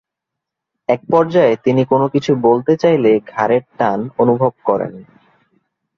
[0.89, 4.93] এক পর্যায়ে তিনি কোন কিছু বলতে চাইলে ঘাড়ের টান অনুভব করেন।